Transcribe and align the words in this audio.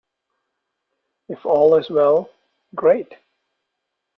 If 1.29 1.45
all 1.45 1.75
is 1.77 1.91
well, 1.91 2.31
great. 2.73 3.13